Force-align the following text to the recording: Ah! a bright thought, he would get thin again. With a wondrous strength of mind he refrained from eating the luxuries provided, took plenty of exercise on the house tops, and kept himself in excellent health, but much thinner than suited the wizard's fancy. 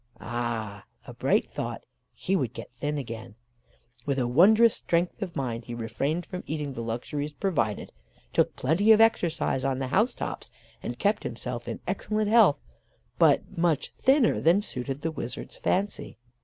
Ah! 0.19 0.85
a 1.05 1.13
bright 1.13 1.45
thought, 1.47 1.83
he 2.11 2.35
would 2.35 2.53
get 2.53 2.71
thin 2.71 2.97
again. 2.97 3.35
With 4.03 4.17
a 4.17 4.27
wondrous 4.27 4.73
strength 4.73 5.21
of 5.21 5.35
mind 5.35 5.65
he 5.65 5.75
refrained 5.75 6.25
from 6.25 6.41
eating 6.47 6.73
the 6.73 6.81
luxuries 6.81 7.33
provided, 7.33 7.91
took 8.33 8.55
plenty 8.55 8.91
of 8.93 8.99
exercise 8.99 9.63
on 9.63 9.77
the 9.77 9.89
house 9.89 10.15
tops, 10.15 10.49
and 10.81 10.97
kept 10.97 11.21
himself 11.21 11.67
in 11.67 11.81
excellent 11.85 12.29
health, 12.31 12.57
but 13.19 13.55
much 13.55 13.93
thinner 13.99 14.41
than 14.41 14.59
suited 14.63 15.03
the 15.03 15.11
wizard's 15.11 15.57
fancy. 15.57 16.17